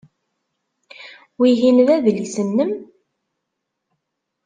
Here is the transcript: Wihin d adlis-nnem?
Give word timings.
Wihin 1.39 1.77
d 1.87 1.87
adlis-nnem? 1.95 2.71